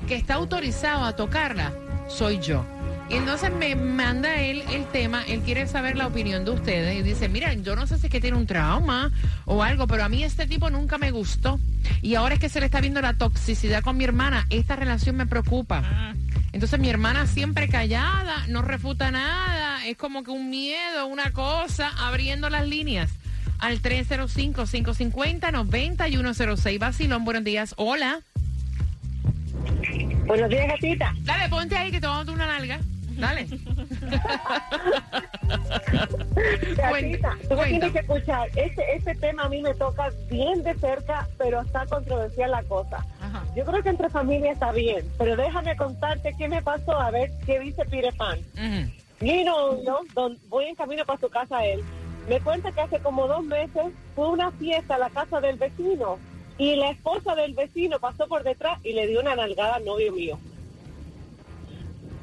que 0.07 0.15
está 0.15 0.35
autorizado 0.35 1.05
a 1.05 1.17
tocarla 1.17 1.73
soy 2.11 2.41
yo. 2.41 2.67
Y 3.09 3.15
entonces 3.15 3.51
me 3.53 3.75
manda 3.75 4.41
él 4.41 4.63
el 4.71 4.85
tema, 4.87 5.25
él 5.27 5.41
quiere 5.41 5.67
saber 5.67 5.97
la 5.97 6.07
opinión 6.07 6.45
de 6.45 6.53
ustedes 6.53 6.97
y 6.97 7.03
dice, 7.03 7.29
miren, 7.29 7.65
yo 7.65 7.75
no 7.75 7.89
sé 7.89 7.99
si 7.99 8.07
es 8.07 8.13
que 8.13 8.21
tiene 8.21 8.37
un 8.37 8.47
trauma 8.47 9.11
o 9.47 9.65
algo, 9.65 9.89
pero 9.89 10.05
a 10.05 10.09
mí 10.09 10.23
este 10.23 10.47
tipo 10.47 10.71
nunca 10.71 10.97
me 10.97 11.11
gustó. 11.11 11.59
Y 12.03 12.15
ahora 12.15 12.35
es 12.35 12.41
que 12.41 12.49
se 12.49 12.61
le 12.61 12.67
está 12.67 12.81
viendo 12.81 13.01
la 13.01 13.15
toxicidad 13.15 13.83
con 13.83 13.97
mi 13.97 14.05
hermana, 14.05 14.47
esta 14.51 14.77
relación 14.77 15.17
me 15.17 15.27
preocupa. 15.27 15.83
Entonces 16.53 16.79
mi 16.79 16.89
hermana 16.89 17.27
siempre 17.27 17.69
callada, 17.69 18.47
no 18.47 18.63
refuta 18.63 19.11
nada, 19.11 19.85
es 19.87 19.97
como 19.97 20.23
que 20.23 20.31
un 20.31 20.51
miedo, 20.51 21.07
una 21.07 21.33
cosa, 21.33 21.91
abriendo 21.99 22.49
las 22.49 22.69
líneas 22.69 23.11
al 23.59 23.83
305-550-9106. 23.83 26.79
Basilón, 26.79 27.25
buenos 27.25 27.43
días. 27.45 27.75
Hola. 27.77 28.21
Buenos 30.31 30.49
días, 30.49 30.69
gatita. 30.69 31.13
Dale, 31.23 31.49
ponte 31.49 31.77
ahí 31.77 31.91
que 31.91 32.01
te 32.01 32.07
vamos 32.07 32.23
a 32.23 32.25
dar 32.27 32.35
una 32.37 32.47
nalga. 32.47 32.79
Dale. 33.19 33.47
Gatita, 36.77 37.37
tú 37.49 37.57
me 37.57 37.65
tienes 37.67 37.91
que 37.93 37.99
escuchar. 37.99 38.49
Ese, 38.55 38.81
ese 38.95 39.15
tema 39.17 39.43
a 39.43 39.49
mí 39.49 39.61
me 39.61 39.75
toca 39.75 40.09
bien 40.31 40.63
de 40.63 40.73
cerca, 40.77 41.27
pero 41.37 41.63
está 41.63 41.85
controversial 41.87 42.53
la 42.53 42.63
cosa. 42.63 43.05
Ajá. 43.21 43.43
Yo 43.57 43.65
creo 43.65 43.83
que 43.83 43.89
entre 43.89 44.09
familia 44.09 44.53
está 44.53 44.71
bien, 44.71 45.05
pero 45.19 45.35
déjame 45.35 45.77
contarte 45.77 46.33
qué 46.39 46.49
me 46.49 46.63
pasó, 46.63 46.93
a 46.93 47.11
ver 47.11 47.29
qué 47.45 47.59
dice 47.59 47.85
Pire 47.87 48.13
Pan. 48.13 48.39
Ujú. 48.55 48.89
Mi 49.25 49.43
novio, 49.43 49.99
don- 50.15 50.39
voy 50.49 50.67
en 50.67 50.77
camino 50.77 51.05
para 51.05 51.19
su 51.19 51.29
casa 51.29 51.65
él, 51.67 51.81
me 52.29 52.39
cuenta 52.39 52.71
que 52.71 52.83
hace 52.83 53.01
como 53.01 53.27
dos 53.27 53.43
meses 53.47 53.87
fue 54.15 54.29
una 54.29 54.53
fiesta 54.53 54.95
a 54.95 54.99
la 54.99 55.11
casa 55.11 55.41
del 55.41 55.57
vecino 55.57 56.21
y 56.61 56.77
la 56.77 56.91
esposa 56.91 57.35
del 57.35 57.55
vecino 57.55 57.99
pasó 57.99 58.29
por 58.29 58.43
detrás 58.43 58.79
y 58.85 58.93
le 58.93 59.07
dio 59.07 59.21
una 59.21 59.35
nalgada 59.35 59.77
al 59.77 59.85
novio 59.87 60.13
mío. 60.13 60.39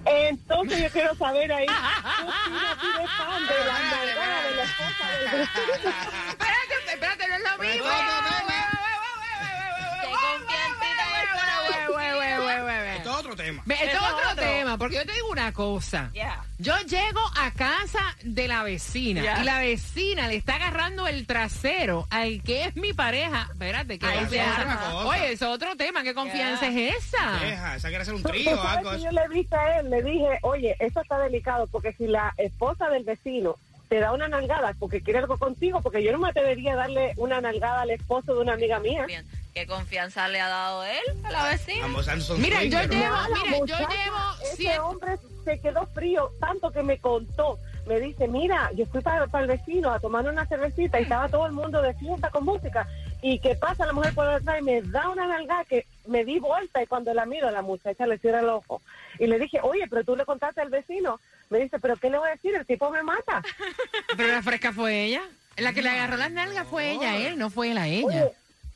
Entonces 0.06 0.80
yo 0.80 0.90
quiero 0.92 1.16
saber 1.16 1.52
ahí, 1.52 1.66
¿qué 1.66 1.74
opina 1.74 2.78
Pire 2.80 3.08
Pan 3.18 3.48
de 3.48 3.66
la 3.66 3.80
nalgada 3.90 4.48
de 4.48 4.56
la 4.56 4.64
esposa 4.64 5.10
del 5.10 5.40
vecino? 5.40 5.74
Espérate, 6.30 6.94
espérate, 6.94 7.28
no 7.28 7.36
es 7.36 7.44
lo 7.44 7.58
mismo. 7.58 8.37
Otro 13.32 13.44
tema. 13.44 13.64
Ve, 13.66 13.76
Esto 13.76 13.86
es 13.88 13.94
Eso 13.94 14.06
es 14.06 14.12
otro 14.14 14.32
otro. 14.32 14.44
tema, 14.44 14.78
porque 14.78 14.96
yo 14.96 15.06
te 15.06 15.14
digo 15.14 15.30
una 15.32 15.52
cosa. 15.54 16.10
Yeah. 16.14 16.44
Yo 16.60 16.76
llego 16.82 17.20
a 17.40 17.52
casa 17.52 18.00
de 18.24 18.48
la 18.48 18.64
vecina 18.64 19.42
y 19.42 19.44
la 19.44 19.60
vecina 19.60 20.28
le 20.28 20.36
está 20.36 20.56
agarrando 20.56 21.08
el 21.08 21.26
trasero 21.28 22.08
al 22.10 22.42
que 22.44 22.66
es 22.66 22.76
mi 22.76 22.94
pareja. 22.94 23.48
Espérate. 23.52 23.96
Otra 23.96 24.78
cosa. 24.78 25.06
Oye, 25.08 25.32
eso 25.34 25.46
es 25.48 25.52
otro 25.56 25.76
tema. 25.76 26.04
¿Qué 26.04 26.14
confianza 26.14 26.68
es 26.68 26.96
esa? 26.98 27.32
Deja, 27.40 27.76
esa 27.76 27.88
quiere 27.90 28.02
hacer 28.02 28.14
un 28.16 28.24
Tú- 28.24 28.30
tú 28.30 28.34
trío 28.36 28.54
o 28.54 28.58
sabes 28.58 28.78
algo 28.78 28.90
que 28.90 28.96
así. 28.96 29.06
yo 29.06 29.12
le 29.12 29.28
dije 29.30 29.56
a 29.56 29.80
él, 29.80 29.90
le 29.90 30.02
dije, 30.04 30.40
oye, 30.42 30.76
eso 30.80 31.02
está 31.02 31.20
delicado, 31.20 31.68
porque 31.68 31.94
si 31.94 32.08
la 32.08 32.34
esposa 32.38 32.90
del 32.90 33.04
vecino 33.04 33.58
te 33.90 34.00
da 34.00 34.12
una 34.12 34.28
nalgada 34.28 34.74
porque 34.80 35.02
quiere 35.02 35.20
algo 35.20 35.38
contigo, 35.38 35.82
porque 35.82 36.04
yo 36.04 36.12
no 36.12 36.20
me 36.20 36.30
atrevería 36.30 36.74
a 36.74 36.78
darle 36.78 37.14
una 37.18 37.40
nalgada 37.42 37.82
al 37.82 37.92
esposo 37.92 38.34
de 38.36 38.42
una 38.42 38.54
amiga 38.54 38.80
mía. 38.80 39.06
Bien. 39.06 39.26
¿Qué 39.54 39.66
confianza 39.66 40.28
le 40.28 40.40
ha 40.40 40.50
dado 40.50 40.84
él 40.84 41.02
a 41.24 41.32
la 41.32 41.44
vecina? 41.50 41.88
Mira, 42.38 42.64
yo 42.64 42.80
llevo- 42.82 43.18
mira, 43.44 43.58
yo 43.58 43.66
llevo 43.66 44.18
Ese 44.44 44.56
siete- 44.56 44.80
hombre 44.80 45.18
se 45.44 45.60
quedó 45.60 45.88
frío, 45.88 46.32
tanto 46.40 46.70
que 46.72 46.84
me 46.84 47.00
contó. 47.00 47.58
Me 47.88 48.00
dice, 48.02 48.28
mira, 48.28 48.70
yo 48.76 48.86
fui 48.86 49.00
para, 49.02 49.26
para 49.28 49.46
el 49.46 49.50
vecino 49.50 49.92
a 49.92 50.00
tomar 50.00 50.28
una 50.28 50.46
cervecita 50.46 51.00
y 51.00 51.04
estaba 51.04 51.30
todo 51.30 51.46
el 51.48 51.54
mundo 51.54 51.82
de 51.82 51.94
fiesta 51.96 52.30
con 52.30 52.44
música. 52.44 52.86
Y 53.22 53.40
que 53.40 53.56
pasa 53.56 53.86
la 53.86 53.94
mujer 53.94 54.14
por 54.14 54.28
detrás 54.32 54.60
y 54.60 54.64
me 54.64 54.82
da 54.84 55.10
una 55.10 55.26
nalgada 55.26 55.64
que 55.64 55.88
me 56.06 56.24
di 56.26 56.38
vuelta 56.38 56.84
y 56.84 56.86
cuando 56.86 57.14
la 57.14 57.26
miro, 57.26 57.50
la 57.50 57.62
muchacha 57.64 58.06
le 58.06 58.18
cierra 58.20 58.42
el 58.42 58.50
ojo. 58.50 58.82
Y 59.20 59.26
le 59.26 59.40
dije, 59.40 59.60
oye, 59.64 59.88
pero 59.90 60.04
tú 60.04 60.16
le 60.16 60.26
contaste 60.26 60.62
al 60.62 60.70
vecino. 60.70 61.20
Me 61.50 61.60
dice, 61.60 61.80
pero 61.80 61.96
¿qué 61.96 62.10
le 62.10 62.18
voy 62.18 62.28
a 62.30 62.32
decir? 62.34 62.54
El 62.56 62.66
tipo 62.66 62.90
me 62.90 63.02
mata. 63.04 63.42
Pero 64.18 64.32
la 64.34 64.42
fresca 64.44 64.74
fue 64.74 65.06
ella. 65.06 65.22
La 65.58 65.72
que 65.74 65.82
le 65.82 65.90
agarró 65.90 66.18
las 66.18 66.32
nalgas 66.32 66.68
fue 66.68 66.92
ella, 66.92 67.16
él, 67.18 67.38
no 67.38 67.50
fue 67.50 67.72
él 67.72 67.78
a 67.78 67.88
ella. 67.88 68.06
Oye, 68.06 68.32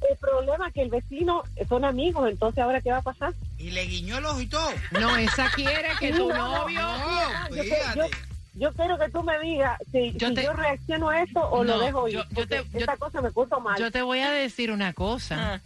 el 0.10 0.17
problema 0.17 0.67
es 0.69 0.73
que 0.73 0.81
el 0.81 0.89
vecino 0.89 1.43
son 1.69 1.86
amigos, 1.86 2.27
entonces 2.29 2.63
ahora 2.63 2.81
qué 2.81 2.89
va 2.91 2.97
a 2.97 3.01
pasar. 3.03 3.34
Y 3.60 3.69
le 3.71 3.86
guiñó 3.86 4.17
el 4.17 4.25
ojo 4.25 4.41
y 4.41 4.47
todo. 4.47 4.71
No, 4.99 5.15
esa 5.17 5.51
quiere 5.51 5.89
que 5.99 6.12
tu 6.13 6.27
No, 6.29 6.36
no, 6.38 6.60
novio... 6.62 6.81
No, 6.81 8.07
yo, 8.55 8.73
quiero 8.73 8.97
que 8.99 9.10
tú 9.10 9.23
me 9.23 9.39
digas 9.39 9.77
si 9.91 10.12
Yo 10.13 10.27
si 10.29 10.34
te- 10.36 10.43
yo 10.43 10.53
reacciono 10.53 11.10
a 11.10 11.21
esto 11.21 11.39
o 11.39 11.63
No, 11.63 11.75
lo 11.77 11.79
dejo 11.86 12.07
ir. 12.07 12.15
yo- 12.15 12.23
yo 12.23 12.29
porque 12.36 12.62
te- 12.63 12.69
yo- 12.73 12.79
esta 12.79 12.97
cosa 12.97 13.21
me 13.21 13.31
puso 13.31 13.60
mal. 13.60 13.77
Yo 13.79 13.91
te 13.91 14.01
voy 14.01 14.19
a 14.19 14.31
decir 14.31 14.71
una 14.71 14.91
cosa. 14.93 15.55
Ah. 15.55 15.62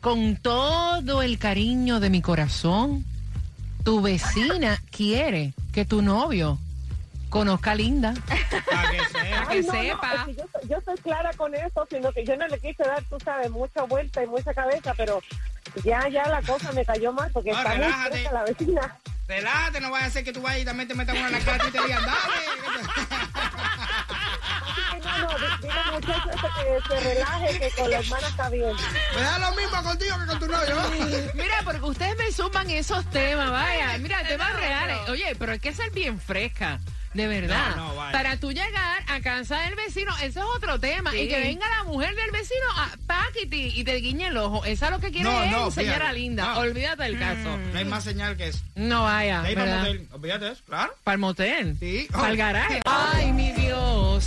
Con 0.00 0.36
todo 0.36 1.20
el 1.22 1.38
cariño 1.38 2.00
de 2.00 2.08
mi 2.08 2.22
corazón, 2.22 3.04
tu 3.84 4.00
vecina 4.02 4.78
quiere 4.90 5.52
que 5.72 5.84
tu 5.84 6.02
novio 6.02 6.58
conozca 7.28 7.72
a 7.72 7.74
Linda. 7.74 8.12
Para 8.70 8.90
que 8.90 8.98
sepa. 9.04 9.46
que 9.48 9.54
Ay, 9.54 9.60
no, 9.62 9.72
no, 9.72 9.80
sepa. 9.80 10.14
es 10.14 10.24
que 10.24 10.34
yo, 10.34 10.44
yo 10.68 10.76
estoy 10.78 10.96
clara 10.98 11.30
con 11.36 11.54
eso, 11.54 11.86
sino 11.88 12.12
que 12.12 12.24
yo 12.24 12.36
no 12.36 12.46
le 12.48 12.58
quise 12.58 12.82
dar, 12.82 13.02
tú 13.04 13.16
sabes, 13.24 13.50
mucha 13.50 13.82
vuelta 13.84 14.22
y 14.22 14.26
mucha 14.26 14.52
cabeza, 14.52 14.94
pero 14.96 15.20
ya, 15.84 16.08
ya 16.08 16.26
la 16.28 16.42
cosa 16.42 16.72
me 16.72 16.84
cayó 16.84 17.12
mal 17.12 17.30
porque 17.32 17.52
No, 17.52 17.58
está 17.58 17.70
muy 17.70 17.78
relájate. 17.84 18.16
cerca 18.16 18.32
la 18.32 18.42
vecina. 18.44 18.96
Relájate, 19.28 19.80
no 19.80 19.90
vaya 19.92 20.06
a 20.06 20.10
ser 20.10 20.24
que 20.24 20.32
tú 20.32 20.42
vayas 20.42 20.62
y 20.62 20.64
también 20.64 20.88
te 20.88 20.94
metas 20.96 21.14
una 21.16 21.26
en 21.28 21.32
la 21.32 21.38
cara 21.40 21.68
y 21.68 21.70
te 21.70 21.80
digan, 21.82 22.02
dale. 22.02 23.29
No, 25.20 25.28
no, 25.28 25.38
di- 25.38 25.62
dile 25.62 25.80
muchacho 25.92 26.30
ese 26.30 26.40
que 26.40 26.88
se 26.88 27.00
relaje, 27.14 27.58
que 27.58 27.70
con 27.70 27.90
la 27.90 27.98
hermana 27.98 28.28
está 28.28 28.50
bien. 28.50 28.72
Me 29.14 29.20
da 29.22 29.38
lo 29.38 29.52
mismo 29.56 29.82
contigo 29.82 30.16
que 30.20 30.26
con 30.26 30.38
tu 30.38 30.46
novio. 30.46 31.30
Mira, 31.34 31.60
porque 31.64 31.80
ustedes 31.82 32.16
me 32.16 32.32
suman 32.32 32.70
esos 32.70 33.04
temas, 33.10 33.50
vaya. 33.50 33.98
Mira, 33.98 34.22
temas 34.26 34.52
reales. 34.54 34.98
Oye, 35.08 35.34
pero 35.38 35.52
hay 35.52 35.58
que 35.60 35.72
ser 35.72 35.90
bien 35.90 36.20
fresca. 36.20 36.80
De 37.12 37.26
verdad. 37.26 37.74
No, 37.74 37.88
no, 37.88 37.96
vaya. 37.96 38.12
Para 38.12 38.36
tú 38.36 38.52
llegar 38.52 39.02
a 39.08 39.20
casa 39.20 39.58
del 39.62 39.74
vecino, 39.74 40.14
ese 40.18 40.38
es 40.38 40.44
otro 40.56 40.78
tema. 40.78 41.12
Y 41.16 41.26
que 41.28 41.40
venga 41.40 41.68
la 41.68 41.82
mujer 41.82 42.14
del 42.14 42.30
vecino 42.30 42.64
a 42.76 42.88
paquiti 43.04 43.72
y 43.74 43.82
te 43.82 43.96
guiñe 43.96 44.28
el 44.28 44.36
ojo. 44.36 44.64
Esa 44.64 44.84
es 44.86 44.90
lo 44.92 45.00
que 45.00 45.10
quiere 45.10 45.24
No, 45.28 45.42
es 45.42 45.50
no, 45.50 45.64
enseñar 45.66 45.94
fíjate. 45.94 46.08
a 46.08 46.12
Linda. 46.12 46.54
No. 46.54 46.60
Olvídate 46.60 47.02
del 47.02 47.18
caso. 47.18 47.56
No 47.72 47.78
hay 47.80 47.84
más 47.84 48.04
señal 48.04 48.36
que 48.36 48.46
eso. 48.50 48.60
No 48.76 49.02
vaya. 49.02 49.42
De 49.42 49.48
ahí 49.48 49.54
para 49.56 49.66
¿verdad? 49.66 49.86
el 49.88 49.98
motel. 50.02 50.08
Olvídate 50.14 50.44
de 50.44 50.50
eso, 50.52 50.62
claro. 50.64 50.94
Para 51.02 51.14
el 51.14 51.18
motel. 51.18 51.76
Sí. 51.80 52.08
Para 52.12 52.28
el 52.30 52.36
garaje. 52.36 52.80
Ay, 52.84 53.32
mi 53.32 53.50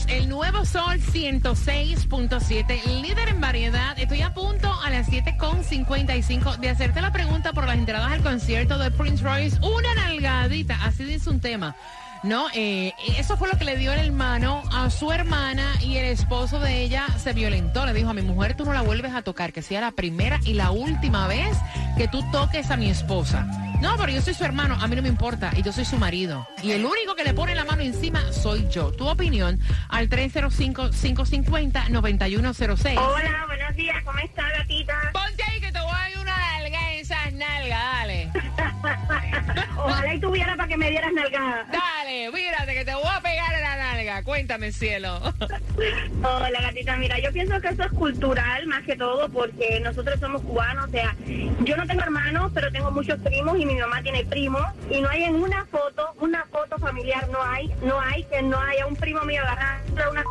El 0.07 0.27
nuevo 0.27 0.65
Sol 0.65 0.99
106.7, 0.99 2.83
líder 3.01 3.29
en 3.29 3.39
variedad. 3.39 3.97
Estoy 3.99 4.21
a 4.21 4.33
punto 4.33 4.73
a 4.81 4.89
las 4.89 5.07
7.55 5.07 6.57
de 6.57 6.69
hacerte 6.69 6.99
la 6.99 7.11
pregunta 7.11 7.53
por 7.53 7.67
las 7.67 7.77
entradas 7.77 8.11
al 8.11 8.23
concierto 8.23 8.79
de 8.79 8.89
Prince 8.89 9.23
Royce. 9.23 9.59
Una 9.61 9.93
nalgadita, 9.93 10.83
así 10.83 11.03
dice 11.03 11.29
un 11.29 11.39
tema. 11.39 11.75
No, 12.23 12.47
eh, 12.55 12.93
eso 13.19 13.37
fue 13.37 13.49
lo 13.49 13.57
que 13.57 13.65
le 13.65 13.77
dio 13.77 13.93
el 13.93 13.99
hermano 13.99 14.63
a 14.71 14.89
su 14.89 15.11
hermana 15.11 15.69
y 15.81 15.97
el 15.97 16.05
esposo 16.05 16.59
de 16.59 16.81
ella 16.81 17.05
se 17.17 17.33
violentó. 17.33 17.85
Le 17.85 17.93
dijo 17.93 18.09
a 18.09 18.13
mi 18.13 18.23
mujer, 18.23 18.55
tú 18.55 18.65
no 18.65 18.73
la 18.73 18.81
vuelves 18.81 19.13
a 19.13 19.21
tocar, 19.21 19.53
que 19.53 19.61
sea 19.61 19.81
la 19.81 19.91
primera 19.91 20.39
y 20.43 20.53
la 20.53 20.71
última 20.71 21.27
vez 21.27 21.55
que 21.97 22.07
tú 22.07 22.23
toques 22.31 22.71
a 22.71 22.77
mi 22.77 22.89
esposa. 22.89 23.45
No, 23.83 23.95
pero 23.97 24.11
yo 24.13 24.21
soy 24.21 24.33
su 24.33 24.45
hermano, 24.45 24.77
a 24.79 24.87
mí 24.87 24.95
no 24.95 25.01
me 25.01 25.09
importa, 25.09 25.51
y 25.57 25.61
yo 25.61 25.73
soy 25.73 25.83
su 25.83 25.97
marido. 25.97 26.47
Y 26.63 26.71
el 26.71 26.85
único 26.85 27.15
que 27.15 27.25
le 27.25 27.33
pone 27.33 27.53
la 27.53 27.65
mano 27.65 27.81
encima 27.81 28.31
soy 28.31 28.65
yo. 28.69 28.93
Tu 28.93 29.05
opinión 29.05 29.59
al 29.89 30.07
305-550-9106. 30.07 32.97
Hola, 32.97 33.43
buenos 33.45 33.75
días, 33.75 34.01
¿cómo 34.05 34.19
está, 34.19 34.47
gatita? 34.57 34.93
Ponte 35.11 35.43
ahí 35.51 35.59
que 35.59 35.73
te 35.73 35.81
voy 35.81 35.91
a 35.91 35.99
dar 35.99 36.17
una 36.17 36.37
nalga 36.37 36.93
en 36.93 36.99
esas 36.99 37.33
nalgas, 37.33 37.77
dale. 37.77 38.31
Ojalá 39.75 40.13
y 40.13 40.19
tuviera 40.21 40.55
para 40.55 40.69
que 40.69 40.77
me 40.77 40.89
dieras 40.89 41.11
nalgada. 41.11 41.65
Dale, 41.69 42.31
mírate 42.31 42.75
que 42.75 42.85
te 42.85 42.95
voy 42.95 43.11
a 43.13 43.19
pegar 43.19 43.53
en 43.53 43.61
la 43.63 43.75
nalga. 44.03 44.23
Cuéntame, 44.23 44.71
cielo. 44.71 45.19
Hola, 46.23 46.61
gatita. 46.61 46.97
Mira, 46.97 47.19
yo 47.19 47.31
pienso 47.31 47.59
que 47.61 47.69
eso 47.69 47.83
es 47.83 47.91
cultural 47.91 48.67
más 48.67 48.83
que 48.83 48.95
todo 48.95 49.29
porque 49.29 49.79
nosotros 49.79 50.19
somos 50.19 50.41
cubanos. 50.41 50.87
O 50.87 50.91
sea, 50.91 51.15
yo 51.61 51.77
no 51.77 51.85
tengo 51.87 52.01
hermanos, 52.01 52.51
pero 52.53 52.71
tengo 52.71 52.91
muchos 52.91 53.19
primos 53.19 53.57
y 53.57 53.65
mi 53.65 53.75
mamá 53.75 54.01
tiene 54.01 54.25
primos. 54.25 54.63
Y 54.89 55.01
no 55.01 55.09
hay 55.09 55.23
en 55.23 55.35
una 55.35 55.65
foto, 55.65 56.13
una 56.19 56.45
foto 56.45 56.77
familiar, 56.77 57.27
no 57.29 57.41
hay, 57.41 57.71
no 57.83 57.99
hay 57.99 58.23
que 58.25 58.41
no 58.41 58.59
haya 58.59 58.85
un 58.85 58.95
primo 58.95 59.21
mío 59.23 59.41
agarrando 59.41 60.11
una 60.11 60.23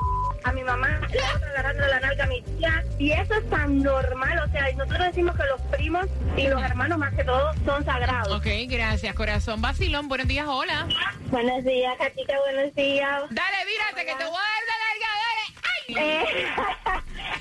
a 0.45 0.53
mi 0.53 0.63
mamá, 0.65 0.89
la 0.89 1.37
otra 1.37 1.51
agarrando 1.51 1.87
la 1.87 2.01
nalga 2.01 2.25
a 2.25 2.27
mi 2.27 2.43
tía. 2.43 2.85
Y 2.99 3.13
eso 3.13 3.35
es 3.35 3.49
tan 3.51 3.83
normal. 3.83 4.39
O 4.47 4.51
sea, 4.53 4.71
nosotros 4.73 5.07
decimos 5.09 5.37
que 5.37 5.43
los 5.45 5.61
primos 5.77 6.07
y 6.37 6.49
los 6.49 6.63
hermanos 6.63 6.99
más 6.99 7.13
que 7.15 7.25
todo 7.25 7.53
son 7.65 7.85
sagrados. 7.85 8.33
ok, 8.37 8.47
gracias, 8.69 9.15
corazón. 9.15 9.61
Vacilón, 9.61 10.09
buenos 10.09 10.29
días, 10.29 10.47
hola. 10.49 10.87
Buenos 11.31 11.65
días, 11.65 11.97
gatita, 11.99 12.35
buenos 12.41 12.75
días. 12.75 13.23
Dale, 13.31 13.57
mírate 13.67 14.07
que 14.07 14.15
te 14.15 14.25
voy 14.25 14.37
a 14.37 14.51
dar 14.53 14.63
una 14.65 14.77
nalga, 14.85 15.09
dale. 15.23 15.45
¡Ay! 15.73 15.95
Eh, 15.99 16.47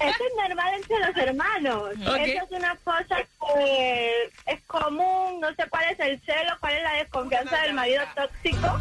eso 0.09 0.23
es 0.25 0.47
normal 0.47 0.73
entre 0.73 0.99
los 0.99 1.17
hermanos. 1.17 1.91
Eso 1.99 2.43
es 2.43 2.51
una 2.51 2.75
cosa 2.83 3.17
que 3.55 4.31
es 4.45 4.61
común. 4.67 5.39
No 5.39 5.49
sé 5.55 5.65
cuál 5.69 5.85
es 5.91 5.99
el 5.99 6.21
celo, 6.21 6.57
cuál 6.59 6.73
es 6.75 6.83
la 6.83 6.93
desconfianza 6.93 7.61
del 7.61 7.73
marido 7.73 8.03
tóxico. 8.15 8.79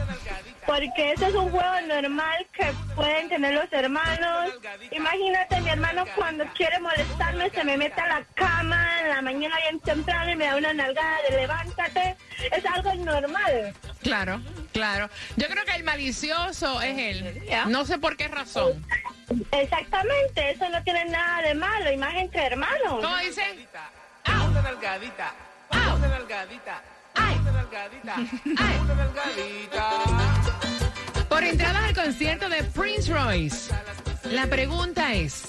Porque 0.67 1.13
eso 1.13 1.27
es 1.27 1.35
un 1.35 1.51
juego 1.51 1.81
normal 1.89 2.47
que 2.53 2.73
pueden 2.95 3.29
tener 3.29 3.55
los 3.55 3.73
hermanos. 3.73 4.55
Imagínate, 4.91 5.61
mi 5.61 5.71
hermano 5.71 6.05
cuando 6.15 6.45
quiere 6.55 6.79
molestarme 6.79 7.51
se 7.51 7.65
me 7.65 7.77
mete 7.77 8.01
a 8.01 8.07
la 8.07 8.25
cama 8.35 9.01
en 9.03 9.09
la 9.09 9.23
mañana 9.23 9.57
bien 9.63 9.81
temprano 9.81 10.31
y 10.31 10.37
me 10.37 10.47
da 10.47 10.57
una 10.57 10.73
nalgada 10.73 11.17
de 11.29 11.37
levántate. 11.37 12.17
Es 12.53 12.65
algo 12.67 12.95
normal. 12.95 13.75
Claro, 14.03 14.41
claro. 14.73 15.11
Yo 15.37 15.49
creo 15.49 15.65
que 15.65 15.75
el 15.75 15.85
malicioso 15.85 16.81
es 16.81 16.99
él. 16.99 17.43
No 17.69 17.85
sé 17.85 17.99
por 17.99 18.17
qué 18.17 18.29
razón. 18.29 18.85
Exactamente, 19.53 20.51
eso 20.51 20.69
no 20.71 20.83
tiene 20.83 21.05
nada 21.07 21.43
de 21.43 21.55
malo, 21.55 21.93
y 21.93 21.97
más 21.97 22.15
entre 22.17 22.47
hermanos. 22.47 22.99
¿Cómo 23.01 23.17
dice? 23.19 23.43
Una 24.27 24.63
nalgadita, 24.63 25.33
una 25.71 26.09
nalgadita, 26.09 26.83
una 27.21 27.53
nalgadita, 27.53 28.17
una 28.83 28.95
nalgadita. 28.95 29.91
Por 31.29 31.45
entradas 31.45 31.85
al 31.85 31.95
concierto 31.95 32.49
de 32.49 32.65
Prince 32.65 33.13
Royce. 33.13 33.73
La 34.25 34.47
pregunta 34.47 35.13
es, 35.15 35.45